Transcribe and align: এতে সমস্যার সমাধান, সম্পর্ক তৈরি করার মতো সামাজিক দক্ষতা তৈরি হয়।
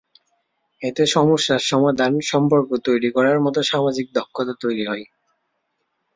এতে 0.81 1.03
সমস্যার 1.07 1.61
সমাধান, 1.65 2.13
সম্পর্ক 2.23 2.69
তৈরি 2.85 3.09
করার 3.11 3.37
মতো 3.41 3.59
সামাজিক 3.63 4.07
দক্ষতা 4.13 4.53
তৈরি 4.61 4.83
হয়। 4.87 5.05